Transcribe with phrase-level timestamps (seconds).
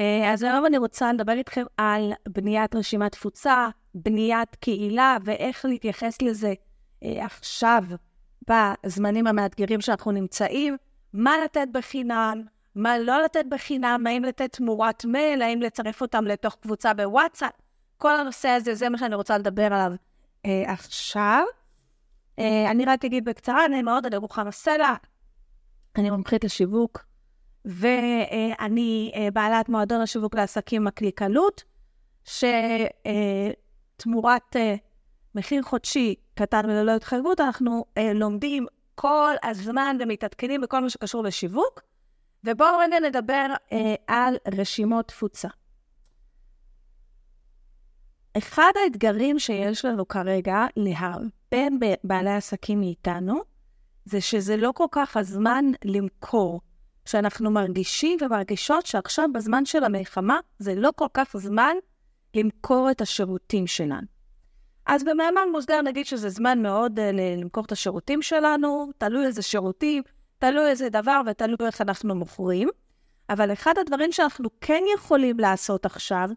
[0.00, 6.22] אה, אז היום אני רוצה לדבר איתכם על בניית רשימת תפוצה, בניית קהילה, ואיך להתייחס
[6.22, 6.54] לזה
[7.04, 7.84] אה, עכשיו,
[8.48, 10.76] בזמנים המאתגרים שאנחנו נמצאים,
[11.12, 12.42] מה לתת בחינם,
[12.74, 17.52] מה לא לתת בחינם, האם לתת תמורת מייל, האם לצרף אותם לתוך קבוצה בוואטסאפ.
[17.98, 19.92] כל הנושא הזה, זה מה שאני רוצה לדבר עליו
[20.46, 21.44] אה, עכשיו.
[22.38, 24.94] אה, אני רק אגיד בקצרה, אני מאוד, אני רוחמה סלע,
[25.96, 27.04] אני מומחית לשיווק,
[27.64, 31.64] ואני אה, בעלת מועדון השיווק לעסקים מקליקלות,
[33.96, 34.74] שתמורת אה,
[35.34, 41.80] מחיר חודשי קטן וללא התחייבות, אנחנו אה, לומדים כל הזמן ומתעדכנים בכל מה שקשור לשיווק.
[42.44, 43.46] ובואו רגע נדבר
[44.06, 45.48] על רשימות תפוצה.
[48.38, 53.40] אחד האתגרים שיש לנו כרגע להרבה בעלי עסקים מאיתנו,
[54.04, 56.60] זה שזה לא כל כך הזמן למכור.
[57.04, 61.74] שאנחנו מרגישים ומרגישות שעכשיו בזמן של המלחמה זה לא כל כך זמן
[62.34, 64.06] למכור את השירותים שלנו.
[64.86, 70.02] אז במאמר מוסגר נגיד שזה זמן מאוד uh, למכור את השירותים שלנו, תלוי איזה שירותים,
[70.38, 72.68] תלוי איזה דבר ותלוי איך אנחנו מוכרים.
[73.30, 76.28] אבל אחד הדברים שאנחנו כן יכולים לעשות עכשיו,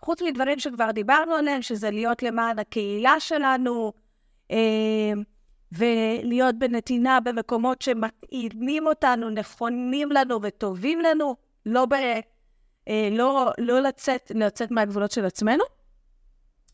[0.00, 3.92] חוץ מדברים שכבר דיברנו עליהם, שזה להיות למען הקהילה שלנו,
[4.50, 5.12] אה,
[5.72, 11.92] ולהיות בנתינה במקומות שמתאימים אותנו, נכונים לנו וטובים לנו, לא, ב,
[12.88, 15.64] אה, לא, לא לצאת, לצאת מהגבולות של עצמנו,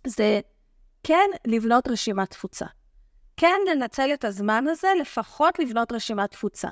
[0.06, 0.40] זה
[1.02, 2.66] כן לבנות רשימת תפוצה.
[3.36, 6.68] כן לנצל את הזמן הזה, לפחות לבנות רשימת תפוצה.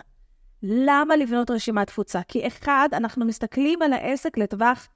[0.62, 2.20] למה לבנות רשימת תפוצה?
[2.28, 4.88] כי אחד, אנחנו מסתכלים על העסק לטווח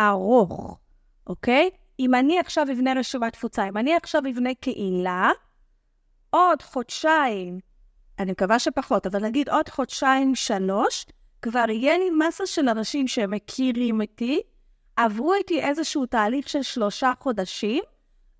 [0.00, 0.78] ארוך,
[1.26, 1.70] אוקיי?
[2.00, 5.30] אם אני עכשיו אבנה רשימת תפוצה, אם אני עכשיו אבנה קהילה,
[6.34, 7.58] עוד חודשיים,
[8.18, 11.06] אני מקווה שפחות, אבל נגיד עוד חודשיים, שלוש,
[11.42, 14.40] כבר יהיה לי מסה של אנשים שמכירים אותי,
[14.96, 17.82] עברו איתי איזשהו תהליך של שלושה חודשים,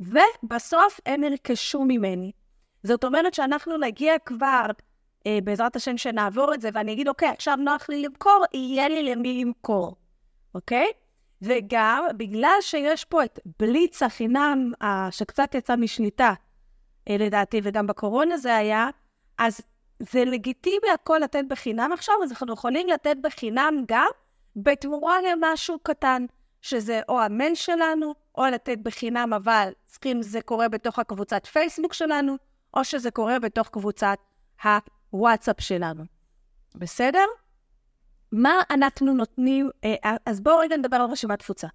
[0.00, 2.32] ובסוף הם ירכשו ממני.
[2.82, 4.66] זאת אומרת שאנחנו נגיע כבר,
[5.26, 9.02] אה, בעזרת השם שנעבור את זה, ואני אגיד, אוקיי, עכשיו נוח לי למכור, יהיה לי
[9.02, 9.96] למי למכור,
[10.54, 10.86] אוקיי?
[11.42, 14.72] וגם, בגלל שיש פה את בליץ החינם,
[15.10, 16.32] שקצת יצא משליטה,
[17.08, 18.88] לדעתי, וגם בקורונה זה היה,
[19.38, 19.60] אז
[19.98, 24.08] זה לגיטימי הכל לתת בחינם עכשיו, אז אנחנו יכולים לתת בחינם גם
[24.56, 26.26] בתמורה למשהו קטן,
[26.62, 32.36] שזה או המייל שלנו, או לתת בחינם, אבל צריכים, זה קורה בתוך הקבוצת פייסבוק שלנו,
[32.74, 34.18] או שזה קורה בתוך קבוצת
[35.10, 36.04] הוואטסאפ שלנו.
[36.74, 37.24] בסדר?
[38.32, 41.68] מה אנחנו נותנים, אה, אז בואו רגע נדבר על רשימת תפוצה.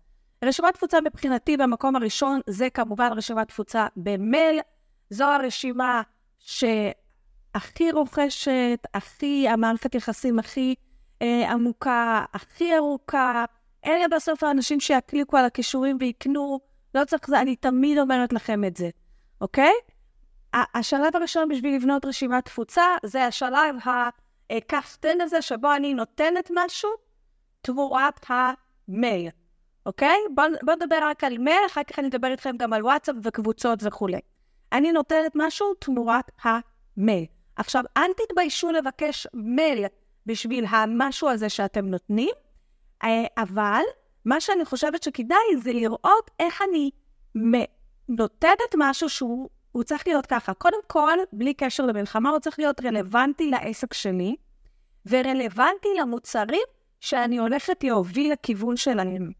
[0.45, 4.59] רשימת תפוצה מבחינתי במקום הראשון זה כמובן רשימת תפוצה במייל,
[5.09, 6.01] זו הרשימה
[6.39, 10.75] שהכי רוכשת, הכי, המערכת יחסים הכי
[11.21, 13.45] אה, עמוקה, הכי ארוכה.
[13.85, 16.59] אלה בסוף האנשים שיקליקו על הכישורים ויקנו,
[16.95, 18.89] לא צריך זה, אני תמיד אומרת לכם את זה,
[19.41, 19.73] אוקיי?
[20.53, 23.75] השלב הראשון בשביל לבנות רשימת תפוצה, זה השלב
[24.49, 26.89] הקפטן הזה, שבו אני נותנת משהו
[27.61, 29.29] תמורת המייל,
[29.85, 30.17] אוקיי?
[30.35, 33.79] בואו בוא נדבר רק על מייל, אחר כך אני אדבר איתכם גם על וואטסאפ וקבוצות
[33.83, 34.19] וכולי.
[34.73, 37.25] אני נותנת משהו תמורת המייל.
[37.55, 39.85] עכשיו, אל תתביישו לבקש מייל
[40.25, 42.29] בשביל המשהו הזה שאתם נותנים,
[43.03, 43.81] אה, אבל
[44.25, 46.91] מה שאני חושבת שכדאי זה לראות איך אני
[48.09, 49.49] נותנת משהו שהוא
[49.85, 50.53] צריך להיות ככה.
[50.53, 54.35] קודם כל, בלי קשר למלחמה, הוא צריך להיות רלוונטי לעסק שלי,
[55.05, 56.63] ורלוונטי למוצרים
[56.99, 59.31] שאני הולכת להוביל לכיוון שלהם.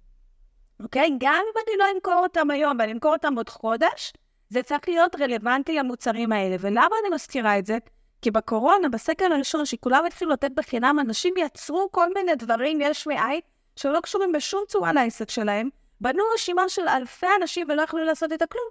[0.84, 1.10] אוקיי?
[1.20, 4.14] גם אם אני לא אמכור אותם היום ואני אמכור אותם עוד חודש,
[4.50, 6.56] זה צריך להיות רלוונטי למוצרים האלה.
[6.60, 7.78] ולמה אני מזכירה את זה?
[8.22, 13.40] כי בקורונה, בסקר הראשון, שכולם התחילו לתת בחינם, אנשים יצרו כל מיני דברים יש מאין,
[13.76, 15.70] שלא קשורים בשום צורה לעסק שלהם,
[16.02, 18.70] בנו רשימה של אלפי אנשים ולא יכלו לעשות את הכלום.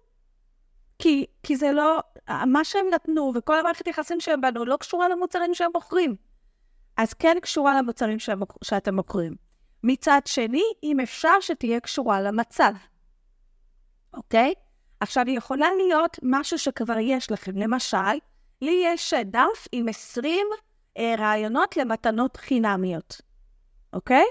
[0.99, 2.01] כי, כי זה לא,
[2.47, 6.17] מה שהם נתנו וכל המערכת יחסים שהם בנו לא קשורה למוצרים שהם מוכרים.
[6.97, 9.35] אז כן קשורה למוצרים שהם, שאתם מוכרים.
[9.83, 12.73] מצד שני, אם אפשר שתהיה קשורה למצב,
[14.15, 14.55] אוקיי?
[15.01, 17.53] עכשיו, יכולה להיות משהו שכבר יש לכם.
[17.57, 18.19] למשל,
[18.63, 20.47] לי יש דף עם 20
[20.99, 23.21] אה, רעיונות למתנות חינמיות,
[23.93, 24.25] אוקיי?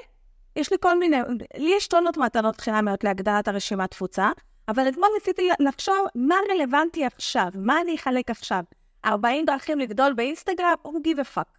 [0.56, 1.18] יש לי כל מיני,
[1.58, 4.30] לי יש טונות מתנות חינמיות להגדרת הרשימת תפוצה,
[4.68, 8.64] אבל אתמול ניסיתי לחשוב מה רלוונטי עכשיו, מה אני אחלק עכשיו.
[9.06, 11.58] 40 דרכים לגדול באינסטגרם, או give a fuck,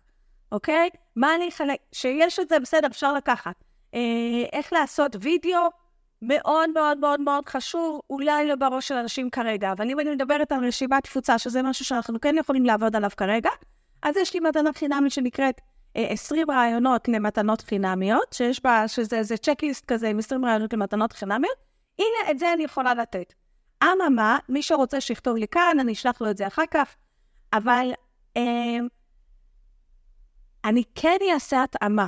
[0.53, 0.91] אוקיי?
[1.17, 1.79] מה אני אחלק?
[1.93, 3.65] שיש את זה, בסדר, אפשר לקחת.
[3.95, 4.01] אה,
[4.53, 5.61] איך לעשות וידאו,
[6.23, 10.53] מאוד מאוד מאוד מאוד חשוב, אולי לא בראש של אנשים כרגע, אבל אם אני מדברת
[10.53, 13.51] על רשימת תפוצה, שזה משהו שאנחנו כן יכולים לעבוד עליו כרגע,
[14.03, 15.61] אז יש לי מתנה חינמית שנקראת
[15.95, 21.57] 20 רעיונות למתנות חינמיות, שיש בה, שזה איזה צ'קליסט כזה עם 20 רעיונות למתנות חינמיות,
[21.99, 23.35] הנה, את זה אני יכולה לתת.
[23.85, 26.97] אממה, מי שרוצה שיכתוב לי כאן, אני אשלח לו את זה אחר כך,
[27.53, 27.93] אבל
[28.37, 28.79] אה,
[30.65, 32.07] אני כן אעשה התאמה.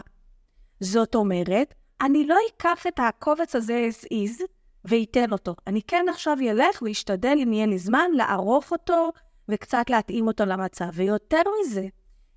[0.80, 4.42] זאת אומרת, אני לא אקח את הקובץ הזה as is
[4.84, 5.54] ואתן אותו.
[5.66, 9.10] אני כן עכשיו אלך ואשתדל, אם יהיה לי זמן, לערוך אותו
[9.48, 10.88] וקצת להתאים אותו למצב.
[10.92, 11.86] ויותר מזה,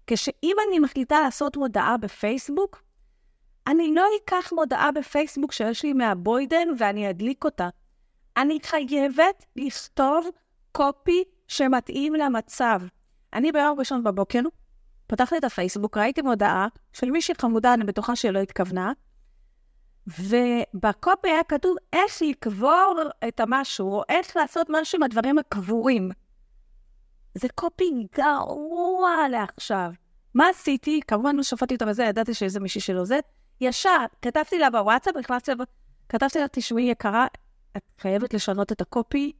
[0.07, 2.83] כשאם אני מחליטה לעשות מודעה בפייסבוק,
[3.67, 7.69] אני לא אקח מודעה בפייסבוק שיש לי מהבוידן ואני אדליק אותה.
[8.37, 10.27] אני חייבת לכתוב
[10.71, 12.81] קופי שמתאים למצב.
[13.33, 14.39] אני ביום ראשון בבוקר
[15.07, 18.91] פתחתי את הפייסבוק, ראיתי מודעה של מישהי חמודה, אני בטוחה שהיא לא התכוונה,
[20.07, 22.95] ובקופי היה כתוב איך לקבור
[23.27, 26.09] את המשהו, או איך לעשות משהו עם הדברים הקבורים.
[27.35, 29.91] זה קופי גרוע לעכשיו.
[30.33, 30.99] מה עשיתי?
[31.07, 33.19] כמובן לא שפטתי אותה בזה, ידעתי שאיזה מישהי שלא זה.
[33.61, 35.63] ישר, כתבתי לה בוואטסאפ, נכנסתי לה,
[36.09, 37.27] כתבתי לה, תשמעי יקרה,
[37.77, 39.31] את חייבת לשנות את הקופי,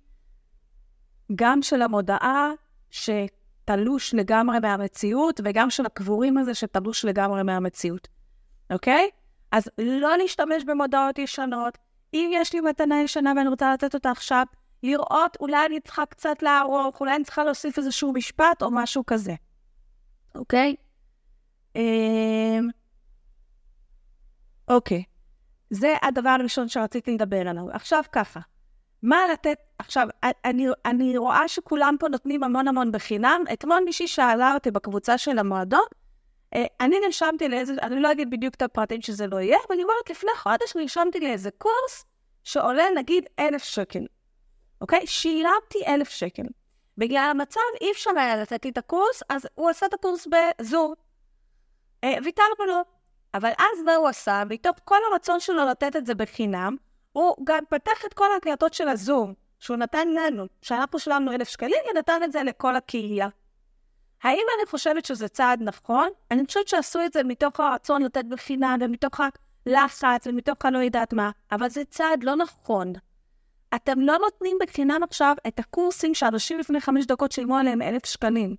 [1.36, 2.52] גם של המודעה
[2.90, 8.08] שתלוש לגמרי מהמציאות, וגם של הקבורים הזה שתלוש לגמרי מהמציאות,
[8.72, 9.10] אוקיי?
[9.54, 11.78] אז לא להשתמש במודעות ישנות.
[12.14, 14.46] אם יש לי מתנה ישנה ואני רוצה לתת אותה עכשיו,
[14.84, 19.34] לראות, אולי אני צריכה קצת לערוך, אולי אני צריכה להוסיף איזשהו משפט או משהו כזה,
[20.36, 20.76] אוקיי?
[21.76, 22.70] אמ,
[24.68, 25.04] אוקיי.
[25.70, 27.72] זה הדבר הראשון שרציתי לדבר עליו.
[27.72, 28.40] עכשיו ככה,
[29.04, 30.08] מה לתת, עכשיו,
[30.46, 33.44] אני, אני רואה שכולם פה נותנים המון המון בחינם.
[33.54, 35.86] אתמול מישהי שאלה אותי בקבוצה של המועדון,
[36.82, 40.10] אני נרשמתי לאיזה, אני לא אגיד בדיוק את הפרטים שזה לא יהיה, אבל אני אומרת,
[40.10, 42.06] לפני חודש נרשמתי לאיזה קורס
[42.44, 44.06] שעולה נגיד אלף שקל,
[44.82, 45.08] אוקיי?
[45.08, 46.44] שילמתי אלף שקל.
[46.98, 50.94] בגלל המצב אי אפשר היה לתת לי את הקורס, אז הוא עשה את הקורס בזום.
[52.04, 52.82] אה, ויתרנו לו.
[53.34, 54.44] אבל אז מה הוא עשה?
[54.50, 56.76] מתוך כל הרצון שלו לתת את זה בחינם,
[57.12, 61.80] הוא גם פתח את כל ההקלטות של הזום, שהוא נתן לנו, שאנחנו שילמנו אלף שקלים,
[61.90, 63.28] ונתן את זה לכל הקהילה.
[64.24, 66.10] האם אני חושבת שזה צעד נכון?
[66.32, 69.20] אני חושבת שעשו את זה מתוך הרצון לתת בחינם, ומתוך
[69.66, 72.94] הלחץ, ומתוך הלא יודעת מה, אבל זה צעד לא נכון.
[73.76, 78.56] אתם לא נותנים בחינם עכשיו את הקורסים שאנשים לפני חמש דקות שילמו עליהם אלף שקלים.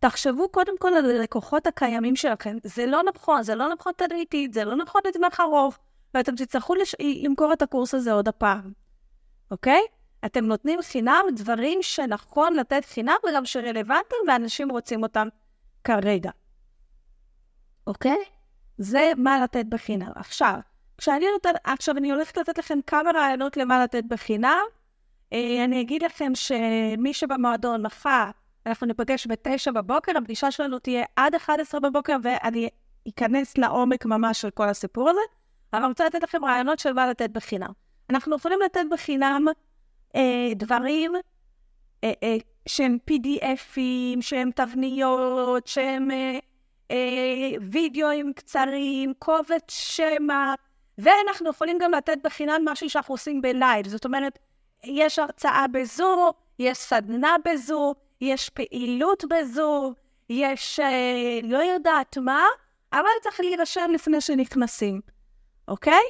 [0.00, 2.56] תחשבו קודם כל על הלקוחות הקיימים שלכם.
[2.64, 5.78] זה לא נכון, זה לא נכון תדעיתית, זה לא נכון לטווח ארוך,
[6.14, 6.94] ואתם תצטרכו לש...
[7.24, 8.72] למכור את הקורס הזה עוד הפעם,
[9.50, 9.80] אוקיי?
[10.24, 15.28] אתם נותנים חינם דברים שנכון לתת חינם וגם שרלוונטיים ואנשים רוצים אותם
[15.84, 16.30] כרגע,
[17.86, 18.24] אוקיי?
[18.78, 20.10] זה מה לתת בחינם.
[20.14, 20.58] עכשיו,
[20.98, 24.64] כשאני נותן, עכשיו אני הולכת לתת לכם כמה רעיונות למה לתת בחינם.
[25.32, 28.30] אה, אני אגיד לכם שמי שבמועדון מחר,
[28.66, 32.68] אנחנו ניפגש בתשע בבוקר, הפגישה שלנו תהיה עד 11 בבוקר, ואני
[33.08, 35.20] אכנס לעומק ממש של כל הסיפור הזה.
[35.72, 37.70] אבל אני רוצה לתת לכם רעיונות של מה לתת בחינם.
[38.10, 39.44] אנחנו יכולים לתת בחינם
[40.16, 41.12] אה, דברים
[42.04, 42.36] אה, אה,
[42.68, 46.38] שהם PDFים, שהם תבניות, שהם אה,
[46.90, 50.54] אה, וידאוים קצרים, קובץ שמע,
[50.98, 53.88] ואנחנו יכולים גם לתת בחינם משהו שאנחנו עושים בלייב.
[53.88, 54.38] זאת אומרת,
[54.84, 59.92] יש הרצאה בזום, יש סדנה בזום, יש פעילות בזום,
[60.30, 62.46] יש אה, לא יודעת מה,
[62.92, 65.00] אבל צריך להירשם לפני שנכנסים,
[65.68, 66.02] אוקיי?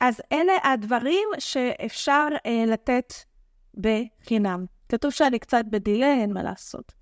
[0.00, 3.12] אז אלה הדברים שאפשר אה, לתת
[3.74, 4.66] בחינם.
[4.88, 6.92] כתוב שאני קצת בדיליי, אין מה לעשות.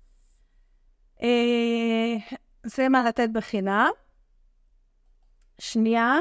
[1.23, 2.15] אה,
[2.63, 3.89] זה מה לתת בחינם.
[5.59, 6.15] שנייה,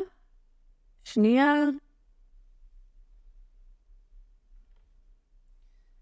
[1.05, 1.55] שנייה.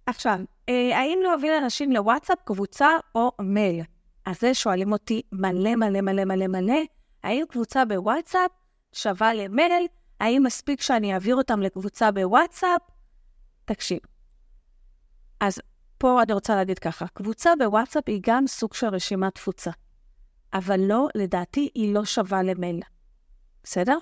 [0.06, 3.84] עכשיו, אה, האם להוביל אנשים לוואטסאפ, קבוצה או מייל?
[4.26, 6.80] אז זה שואלים אותי מלא מלא מלא מלא מלא,
[7.22, 8.50] האם קבוצה בוואטסאפ
[8.92, 9.87] שווה למייל?
[10.21, 12.80] האם מספיק שאני אעביר אותם לקבוצה בוואטסאפ?
[13.64, 13.99] תקשיב.
[15.40, 15.61] אז
[15.99, 19.71] פה אני רוצה להגיד ככה, קבוצה בוואטסאפ היא גם סוג של רשימת תפוצה,
[20.54, 22.80] אבל לא, לדעתי, היא לא שווה למייל.
[23.62, 23.99] בסדר?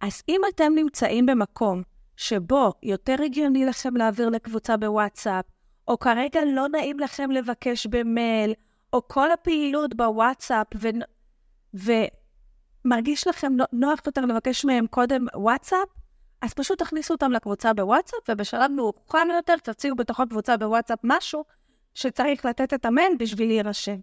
[0.00, 1.82] אז אם אתם נמצאים במקום
[2.16, 5.44] שבו יותר הגיוני לכם להעביר לקבוצה בוואטסאפ,
[5.88, 8.54] או כרגע לא נעים לכם לבקש במייל,
[8.92, 10.66] או כל הפעילות בוואטסאפ,
[11.74, 11.92] ו...
[12.92, 15.88] ומרגיש לכם נוח יותר לבקש מהם קודם וואטסאפ,
[16.42, 21.44] אז פשוט תכניסו אותם לקבוצה בוואטסאפ, ובשלב מאוחר יותר תציעו בתוך הקבוצה בוואטסאפ משהו
[21.94, 23.96] שצריך לתת את המייל בשביל להירשם.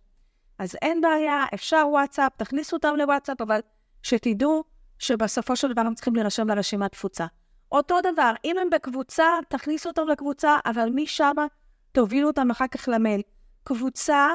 [0.60, 3.60] אז אין בעיה, אפשר וואטסאפ, תכניסו אותם לוואטסאפ, אבל
[4.04, 4.64] שתדעו
[5.00, 7.26] שבסופו של דבר הם צריכים להירשם לרשימת תפוצה.
[7.72, 11.36] אותו דבר, אם הם בקבוצה, תכניסו אותם לקבוצה, אבל משם
[11.92, 13.22] תובילו אותם אחר כך למייל.
[13.64, 14.28] קבוצה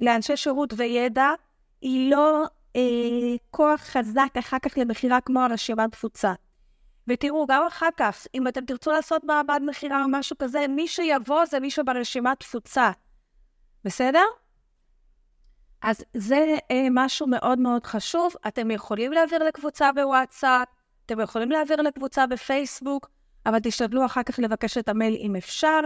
[0.00, 1.30] לאנשי שירות וידע
[1.80, 2.44] היא לא
[2.76, 6.32] אה, כוח חזק אחר כך למכירה כמו הרשימת תפוצה.
[7.08, 11.44] ותראו, גם אחר כך, אם אתם תרצו לעשות מעמד מכירה או משהו כזה, מי שיבוא
[11.44, 12.90] זה מי שברשימת תפוצה.
[13.84, 14.24] בסדר?
[15.82, 18.34] אז זה אה, משהו מאוד מאוד חשוב.
[18.48, 20.68] אתם יכולים להעביר לקבוצה בוואטסאפ,
[21.06, 23.10] אתם יכולים להעביר לקבוצה בפייסבוק,
[23.46, 25.80] אבל תשתדלו אחר כך לבקש את המייל אם אפשר.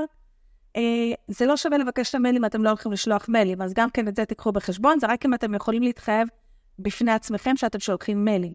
[0.77, 0.83] אה,
[1.29, 4.09] זה לא שווה לבקש את המייל אם אתם לא הולכים לשלוח מיילים, אז גם כן
[4.09, 6.29] את זה תיקחו בחשבון, זה רק אם אתם יכולים להתחייב
[6.83, 8.53] בפני עצמכם שאתם שולחים מיילים.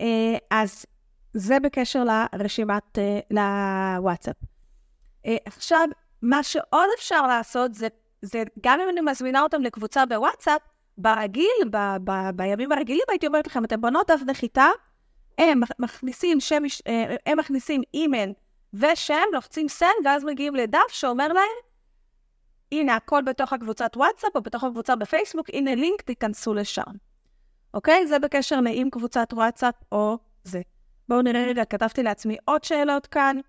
[0.00, 0.86] אה, אז
[1.34, 2.04] זה בקשר
[2.34, 4.36] לרשימת, אה, לוואטסאפ.
[5.26, 5.88] אה, עכשיו,
[6.22, 7.88] מה שעוד אפשר לעשות זה,
[8.22, 10.60] זה גם אם אני מזמינה אותם לקבוצה בוואטסאפ,
[10.98, 14.66] ברגיל, ב, ב, בימים הרגילים הייתי אומרת לכם, אתם בונות דף נחיתה,
[15.38, 16.62] הם מכניסים שם,
[17.26, 18.32] הם מכניסים אימייל
[18.74, 21.44] ושם, לוחצים סן, ואז מגיעים לדף שאומר להם,
[22.72, 27.09] הנה, הכל בתוך הקבוצת וואטסאפ או בתוך הקבוצה בפייסבוק, הנה לינק, תיכנסו לשם.
[27.74, 28.06] אוקיי?
[28.06, 30.60] זה בקשר לאם קבוצת וואטסאפ או זה.
[31.08, 33.40] בואו נראה רגע, כתבתי לעצמי עוד שאלות כאן.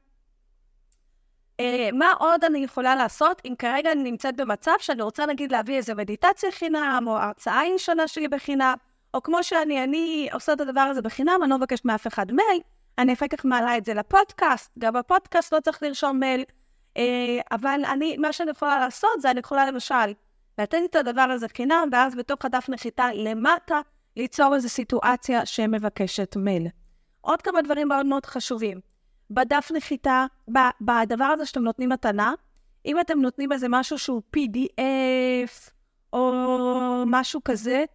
[1.61, 1.63] Uh,
[1.93, 5.95] מה עוד אני יכולה לעשות אם כרגע אני נמצאת במצב שאני רוצה נגיד להביא איזה
[5.95, 8.73] מדיטציה חינם, או הרצאה ישנה שלי בחינם,
[9.13, 12.61] או כמו שאני, אני עושה את הדבר הזה בחינם, אני לא מבקשת מאף אחד מייל,
[12.97, 16.43] אני אחר כך מעלה את זה לפודקאסט, גם בפודקאסט לא צריך לרשום מייל,
[16.97, 17.01] uh,
[17.51, 20.13] אבל אני, מה שאני יכולה לעשות זה אני יכולה למשל
[20.57, 23.81] לתת את הדבר הזה חינם, ואז בתוך הדף נחיתה למטה
[24.21, 26.67] ליצור איזו סיטואציה שמבקשת מייל.
[27.21, 28.79] עוד כמה דברים מאוד מאוד חשובים.
[29.31, 30.25] בדף נחיתה,
[30.81, 32.33] בדבר הזה שאתם נותנים מתנה,
[32.85, 35.71] אם אתם נותנים איזה משהו שהוא PDF
[36.13, 37.85] או משהו כזה,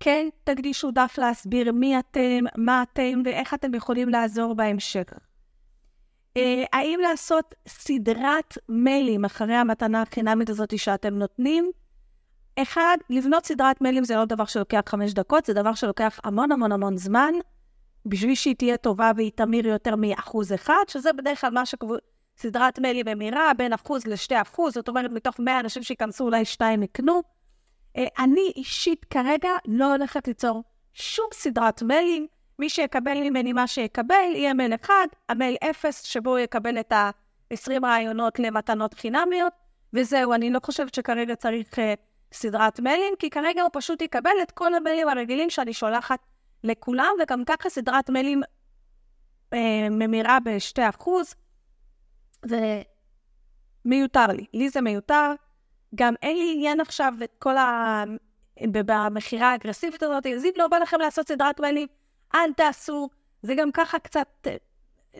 [0.00, 5.12] כן תקדישו דף להסביר מי אתם, מה אתם ואיך אתם יכולים לעזור בהמשך.
[6.36, 11.70] אה, האם לעשות סדרת מיילים אחרי המתנה החינמית הזאת שאתם נותנים?
[12.56, 16.72] אחד, לבנות סדרת מיילים זה לא דבר שלוקח חמש דקות, זה דבר שלוקח המון המון
[16.72, 17.32] המון זמן.
[18.06, 23.06] בשביל שהיא תהיה טובה והיא תמיר יותר מאחוז אחד, שזה בדרך כלל מה שסדרת מיילים
[23.08, 27.22] ממירה, בין אחוז לשתי אחוז, זאת אומרת, מתוך 100 אנשים שייכנסו, אולי שתיים יקנו.
[27.96, 32.26] אה, אני אישית כרגע לא הולכת ליצור שום סדרת מיילים.
[32.58, 37.72] מי שיקבל ממני מה שיקבל, יהיה מייל אחד, המייל אפס, שבו הוא יקבל את ה-20
[37.82, 39.52] רעיונות למתנות חינמיות,
[39.92, 41.78] וזהו, אני לא חושבת שכרגע צריך uh,
[42.34, 46.18] סדרת מיילים, כי כרגע הוא פשוט יקבל את כל המיילים הרגילים שאני שולחת
[46.64, 48.42] לכולם, וגם ככה סדרת מיילים
[49.52, 51.08] אה, ממירה ב-2%,
[53.84, 54.46] ומיותר לי.
[54.54, 55.32] לי זה מיותר.
[55.94, 58.04] גם אין לי עניין עכשיו את כל ה...
[58.62, 61.88] במכירה האגרסיבית הזאת, אז אם לא בא לכם לעשות סדרת מיילים,
[62.34, 63.08] אל תעשו.
[63.42, 64.46] זה גם ככה קצת...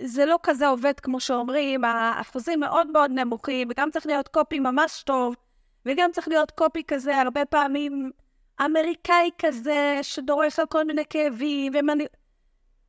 [0.02, 5.02] זה לא כזה עובד כמו שאומרים, האחוזים מאוד מאוד נמוכים, וגם צריך להיות קופי ממש
[5.02, 5.35] טוב,
[5.87, 8.11] וגם צריך להיות קופי כזה הרבה פעמים
[8.64, 12.07] אמריקאי כזה, שדורש על כל מיני כאבים, ומני...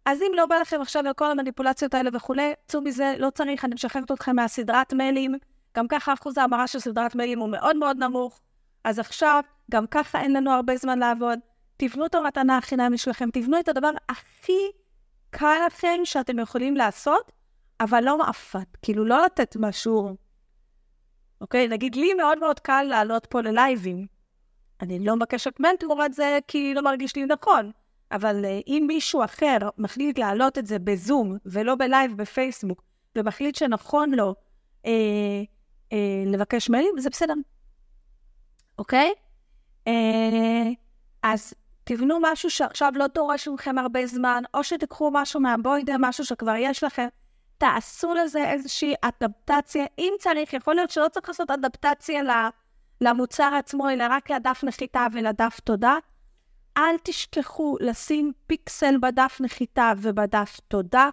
[0.06, 3.66] אז אם לא בא לכם עכשיו על כל המניפולציות האלה וכולי, צאו מזה, לא צריך,
[3.66, 5.36] אני משחררת אתכם מהסדרת מיילים.
[5.78, 8.40] גם ככה אחוז ההמרה של סדרת מיילים הוא מאוד מאוד נמוך.
[8.84, 11.40] אז עכשיו, גם ככה אין לנו הרבה זמן לעבוד.
[11.78, 14.72] תבנו את המתנה החינמית שלכם, תבנו את הדבר הכי
[15.30, 17.32] קל לכם שאתם יכולים לעשות,
[17.80, 18.78] אבל לא מאפת.
[18.82, 20.25] כאילו, לא לתת משהו...
[21.42, 21.68] אוקיי?
[21.68, 24.06] נגיד, לי מאוד מאוד קל לעלות פה ללייבים.
[24.82, 27.72] אני לא מבקשת מהם תמורת זה כי לא מרגיש לי נכון.
[28.12, 32.82] אבל uh, אם מישהו אחר מחליט להעלות את זה בזום ולא בלייב בפייסבוק,
[33.16, 34.36] ומחליט שנכון לו
[34.86, 34.92] אה,
[35.94, 37.34] אה, לבקש מיילים, זה בסדר.
[38.80, 39.14] אוקיי?
[39.88, 40.70] אה,
[41.24, 46.56] אז תבנו משהו שעכשיו לא דורש מכם הרבה זמן, או שתיקחו משהו מהבוידר, משהו שכבר
[46.58, 47.08] יש לכם.
[47.58, 49.86] תעשו לזה איזושהי אדפטציה.
[50.00, 52.22] אם צריך, יכול להיות שלא צריך לעשות אדפטציה.
[53.02, 55.96] למוצר עצמו, אלא רק לדף נחיתה ולדף תודה.
[56.78, 61.10] אל תשכחו לשים פיקסל בדף נחיתה ובדף תודה.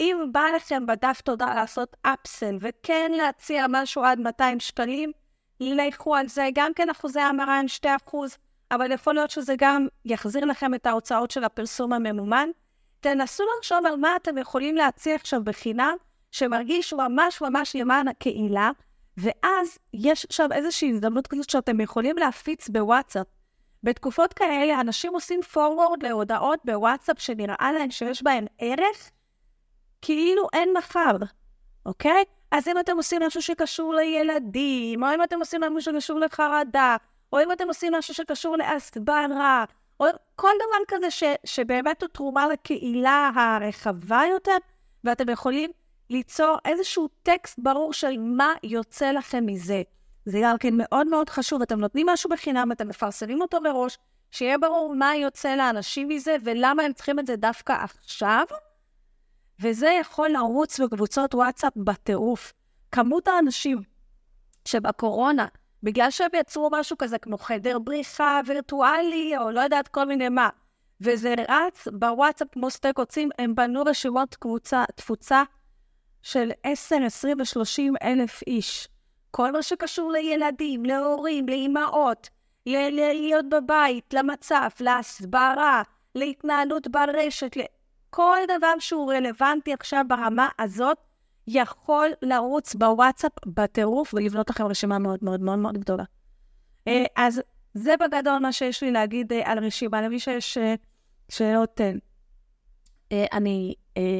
[0.00, 5.12] אם בא לכם בדף תודה לעשות אפסל וכן להציע משהו עד 200 שקלים,
[5.60, 6.48] לכו על זה.
[6.54, 7.66] גם כן אחוזי המרה הם
[8.10, 8.16] 2%,
[8.70, 12.48] אבל יכול להיות שזה גם יחזיר לכם את ההוצאות של הפרסום הממומן.
[13.00, 15.96] תנסו לחשוב על מה אתם יכולים להציע עכשיו בחינם,
[16.30, 18.70] שמרגיש ממש ממש למען הקהילה,
[19.16, 23.26] ואז יש עכשיו איזושהי הזדמנות כזאת שאתם יכולים להפיץ בוואטסאפ.
[23.82, 29.10] בתקופות כאלה אנשים עושים forward להודעות בוואטסאפ שנראה להם שיש בהן ערך,
[30.02, 31.16] כאילו אין מחר,
[31.86, 32.24] אוקיי?
[32.52, 36.96] אז אם אתם עושים משהו שקשור לילדים, או אם אתם עושים משהו שקשור לחרדה,
[37.32, 39.64] או אם אתם עושים משהו שקשור להסברה,
[40.00, 44.56] או כל דבר כזה ש, שבאמת הוא תרומה לקהילה הרחבה יותר,
[45.04, 45.70] ואתם יכולים
[46.10, 49.82] ליצור איזשהו טקסט ברור של מה יוצא לכם מזה.
[50.24, 53.98] זה גם כן מאוד מאוד חשוב, אתם נותנים משהו בחינם, אתם מפרסמים אותו מראש,
[54.30, 58.44] שיהיה ברור מה יוצא לאנשים מזה ולמה הם צריכים את זה דווקא עכשיו.
[59.60, 62.52] וזה יכול לרוץ בקבוצות וואטסאפ בטירוף.
[62.92, 63.78] כמות האנשים
[64.64, 65.46] שבקורונה,
[65.86, 70.48] בגלל שהם יצרו משהו כזה כמו חדר בריחה וירטואלי, או לא יודעת כל מיני מה,
[71.00, 75.42] וזה רץ בוואטסאפ כמו שתי קוצים, הם בנו רשימות קבוצה, תפוצה
[76.22, 78.88] של 10, 20 ו-30 אלף איש.
[79.30, 82.28] כל מה שקשור לילדים, להורים, לאימהות,
[82.66, 85.82] להיות בבית, למצב, להסברה,
[86.14, 87.56] להתנהלות ברשת,
[88.10, 90.98] כל דבר שהוא רלוונטי עכשיו ברמה הזאת,
[91.46, 96.04] יכול לרוץ בוואטסאפ בטירוף ולבנות לכם רשימה מאוד מאוד מאוד מאוד גדולה.
[96.88, 97.42] אה, אז
[97.74, 100.02] זה בגדול מה שיש לי להגיד אה, על רשימה.
[100.02, 100.74] למי שיש אה,
[101.28, 101.80] שאלות,
[103.12, 103.74] אני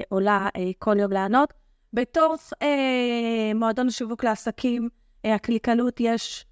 [0.09, 1.53] עולה כל יום לענות.
[1.93, 2.53] בתוך
[3.55, 4.89] מועדון השיווק לעסקים,
[5.25, 6.47] הקליקנות, יש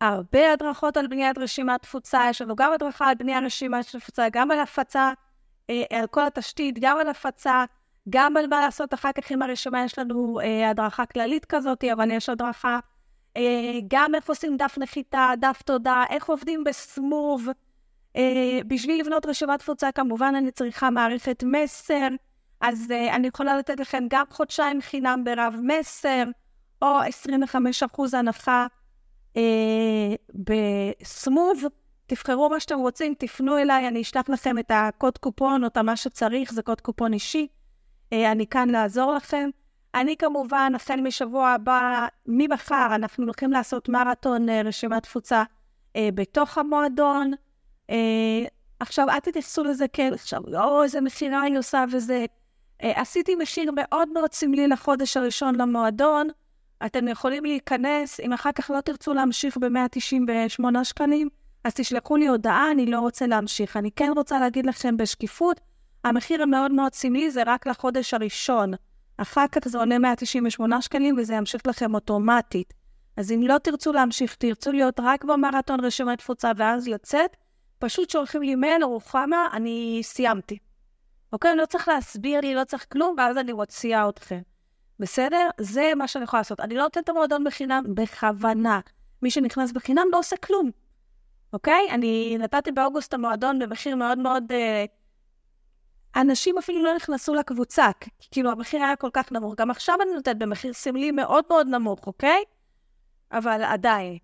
[0.00, 4.50] הרבה הדרכות על בניית רשימת תפוצה, יש לנו גם הדרכה על בניית רשימת תפוצה, גם
[4.50, 5.12] על הפצה,
[5.68, 7.64] על כל התשתית, גם על הפצה,
[8.10, 12.10] גם על מה לעשות אחר כך עם הרשימה, יש לנו אה, הדרכה כללית כזאת, אבל
[12.10, 12.78] יש הדרכה
[13.36, 17.48] אה, גם איך עושים דף נחיתה, דף תודה, איך עובדים בסמוב.
[18.16, 22.08] אה, בשביל לבנות רשימת תפוצה, כמובן, אני צריכה מערכת מסר,
[22.60, 26.24] אז אה, אני יכולה לתת לכם גם חודשיים חינם ברב מסר,
[26.82, 28.66] או 25% הנחה
[29.36, 31.62] אה, בסמוב.
[32.06, 35.96] תבחרו מה שאתם רוצים, תפנו אליי, אני אשלח לכם את הקוד קופון או את מה
[35.96, 37.46] שצריך, זה קוד קופון אישי.
[38.12, 39.50] אה, אני כאן לעזור לכם.
[39.94, 45.42] אני כמובן, החל משבוע הבא, ממחר, אנחנו הולכים לעשות מרתון אה, רשימת תפוצה
[45.96, 47.32] אה, בתוך המועדון.
[48.80, 52.24] עכשיו, אל תתייחסו לזה כן, עכשיו, או, איזה מכירה אני עושה וזה.
[52.82, 56.28] עשיתי מחיר מאוד מאוד סמלי לחודש הראשון למועדון.
[56.86, 61.28] אתם יכולים להיכנס, אם אחר כך לא תרצו להמשיך ב-198 שקלים,
[61.64, 63.76] אז תשלחו לי הודעה, אני לא רוצה להמשיך.
[63.76, 65.60] אני כן רוצה להגיד לכם בשקיפות,
[66.04, 68.72] המחיר המאוד מאוד סמלי זה רק לחודש הראשון.
[69.16, 72.74] אחר כך זה עולה 198 שקלים וזה ימשיך לכם אוטומטית.
[73.16, 77.36] אז אם לא תרצו להמשיך, תרצו להיות רק במרתון רשימת תפוצה ואז לצאת,
[77.78, 80.58] פשוט שולחים לי מייל, רוחמה, אני סיימתי.
[81.32, 81.56] אוקיי?
[81.56, 84.40] לא צריך להסביר לי, לא צריך כלום, ואז אני מוציאה אתכם.
[85.00, 85.48] בסדר?
[85.60, 86.60] זה מה שאני יכולה לעשות.
[86.60, 88.80] אני לא נותנת את המועדון בחינם בכוונה.
[89.22, 90.70] מי שנכנס בחינם לא עושה כלום.
[91.52, 91.90] אוקיי?
[91.90, 94.52] אני נתתי באוגוסט המועדון במחיר מאוד מאוד...
[94.52, 94.84] אה,
[96.18, 99.54] אנשים אפילו לא נכנסו לקבוצה, כי כאילו המחיר היה כל כך נמוך.
[99.54, 102.44] גם עכשיו אני נותנת במחיר סמלי מאוד מאוד נמוך, אוקיי?
[103.32, 104.18] אבל עדיין.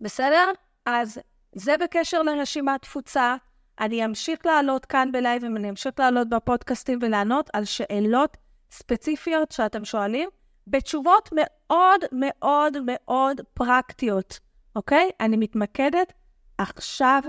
[0.00, 0.50] בסדר?
[0.86, 1.18] אז
[1.54, 3.36] זה בקשר לרשימת תפוצה.
[3.80, 8.36] אני אמשיך לעלות כאן בלייב, ואני אמשיך לעלות בפודקאסטים ולענות על שאלות
[8.70, 10.28] ספציפיות שאתם שואלים,
[10.66, 14.38] בתשובות מאוד מאוד מאוד פרקטיות,
[14.76, 15.10] אוקיי?
[15.20, 16.12] אני מתמקדת
[16.58, 17.22] עכשיו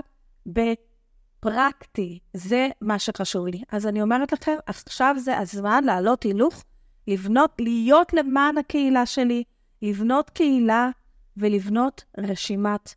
[1.40, 3.62] בפרקטי, זה מה שחשוב לי.
[3.72, 6.64] אז אני אומרת לכם, עכשיו זה הזמן לעלות הילוך,
[7.06, 9.44] לבנות, להיות למען הקהילה שלי,
[9.82, 10.90] לבנות קהילה
[11.36, 12.94] ולבנות רשימת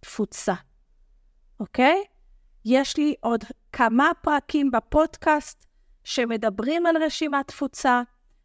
[0.00, 0.54] תפוצה,
[1.60, 2.04] אוקיי?
[2.64, 5.66] יש לי עוד כמה פרקים בפודקאסט
[6.04, 8.02] שמדברים על רשימת תפוצה.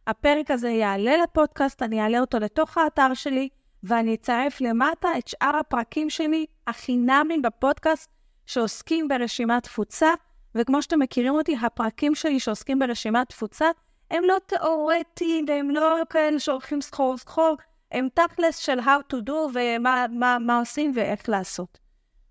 [0.07, 3.49] הפרק הזה יעלה לפודקאסט, אני אעלה אותו לתוך האתר שלי,
[3.83, 8.14] ואני אצרף למטה את שאר הפרקים שלי, החינמים בפודקאסט,
[8.45, 10.09] שעוסקים ברשימת תפוצה.
[10.55, 13.65] וכמו שאתם מכירים אותי, הפרקים שלי שעוסקים ברשימת תפוצה,
[14.11, 17.57] הם לא תיאורטיים, והם לא כאלה שהולכים סחור סחור,
[17.91, 21.79] הם תכלס של how to do ומה מה, מה עושים ואיך לעשות.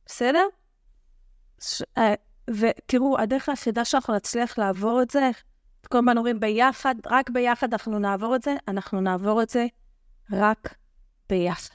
[0.07, 0.47] בסדר?
[1.61, 1.83] ש...
[1.99, 2.15] אה,
[2.51, 5.31] ותראו, הדרך היחידה שאנחנו נצליח לעבור את זה,
[5.89, 9.67] כל הזמן אומרים ביחד, רק ביחד אנחנו נעבור את זה, אנחנו נעבור את זה
[10.33, 10.75] רק
[11.29, 11.75] ביחד.